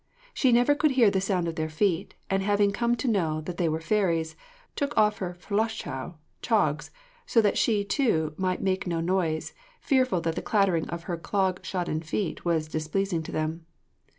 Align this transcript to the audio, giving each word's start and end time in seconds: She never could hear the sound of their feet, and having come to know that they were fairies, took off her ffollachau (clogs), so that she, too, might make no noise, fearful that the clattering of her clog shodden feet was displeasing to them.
She 0.33 0.51
never 0.51 0.73
could 0.73 0.89
hear 0.97 1.11
the 1.11 1.21
sound 1.21 1.47
of 1.47 1.53
their 1.57 1.69
feet, 1.69 2.15
and 2.27 2.41
having 2.41 2.71
come 2.71 2.95
to 2.95 3.07
know 3.07 3.39
that 3.41 3.57
they 3.57 3.69
were 3.69 3.79
fairies, 3.79 4.35
took 4.75 4.97
off 4.97 5.19
her 5.19 5.35
ffollachau 5.39 6.15
(clogs), 6.41 6.89
so 7.27 7.39
that 7.39 7.55
she, 7.55 7.83
too, 7.85 8.33
might 8.35 8.63
make 8.63 8.87
no 8.87 8.99
noise, 8.99 9.53
fearful 9.79 10.19
that 10.21 10.33
the 10.33 10.41
clattering 10.41 10.89
of 10.89 11.03
her 11.03 11.17
clog 11.17 11.61
shodden 11.61 12.03
feet 12.03 12.43
was 12.43 12.67
displeasing 12.67 13.21
to 13.21 13.31
them. 13.31 13.67